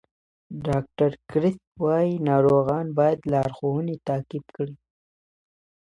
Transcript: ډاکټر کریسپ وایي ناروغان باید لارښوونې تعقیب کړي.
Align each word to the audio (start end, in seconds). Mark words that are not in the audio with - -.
ډاکټر 0.65 1.11
کریسپ 1.29 1.65
وایي 1.83 2.13
ناروغان 2.29 2.85
باید 2.99 3.19
لارښوونې 3.31 3.95
تعقیب 4.07 4.45
کړي. 4.55 4.75